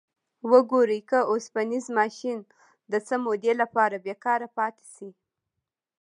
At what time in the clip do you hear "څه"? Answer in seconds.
3.07-3.15